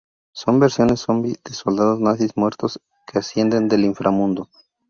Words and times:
Son 0.33 0.59
versiones 0.59 1.01
zombie 1.01 1.37
de 1.45 1.53
soldados 1.53 1.99
nazis 1.99 2.35
muertos 2.35 2.81
que 3.05 3.19
ascienden 3.19 3.67
del 3.67 3.85
inframundo. 3.85 4.49